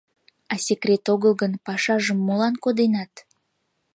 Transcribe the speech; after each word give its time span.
—А 0.51 0.55
секрет 0.65 1.05
огыл 1.13 1.33
гын, 1.41 1.53
пашажым 1.65 2.19
молан 2.27 2.55
коденат? 2.63 3.13